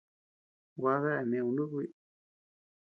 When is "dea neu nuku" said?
1.03-1.77